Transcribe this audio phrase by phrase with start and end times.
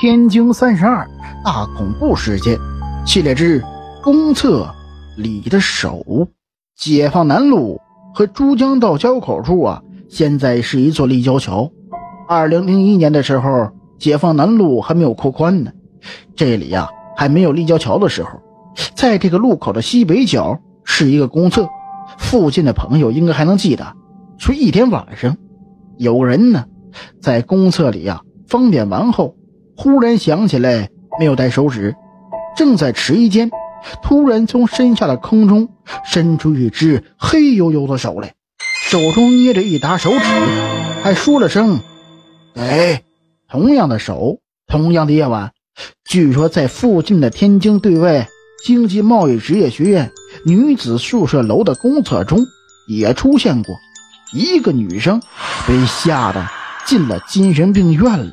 [0.00, 1.10] 天津三十二
[1.44, 2.56] 大恐怖事件
[3.04, 3.64] 系列之
[4.00, 4.72] 公厕
[5.16, 6.28] 里的手。
[6.76, 7.80] 解放南路
[8.14, 11.72] 和珠江道交口处啊，现在是一座立交桥。
[12.28, 15.72] 二零零一年的时候，解放南路还没有扩宽呢，
[16.36, 18.40] 这里呀还没有立交桥的时候，
[18.94, 21.68] 在这个路口的西北角是一个公厕。
[22.16, 23.96] 附近的朋友应该还能记得，
[24.38, 25.36] 说一天晚上，
[25.96, 26.66] 有人呢
[27.20, 29.34] 在公厕里呀方便完后。
[29.80, 31.94] 忽然想起来没有带手纸，
[32.56, 33.48] 正在迟疑间，
[34.02, 35.68] 突然从身下的空中
[36.04, 38.34] 伸出一只黑黝黝的手来，
[38.90, 40.24] 手中捏着一沓手纸，
[41.04, 41.78] 还说了声
[42.56, 43.04] “给”。
[43.48, 45.52] 同样的手，同样的夜晚，
[46.10, 48.26] 据说在附近的天津对外
[48.64, 50.10] 经济贸易职业学院
[50.44, 52.40] 女子宿舍楼的公厕中
[52.88, 53.76] 也出现过
[54.34, 55.22] 一个女生，
[55.68, 56.44] 被吓得
[56.84, 58.32] 进了精神病院了。